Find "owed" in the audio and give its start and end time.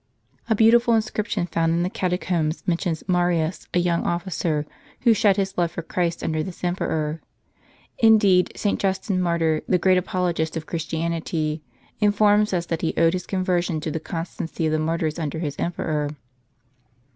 12.97-13.13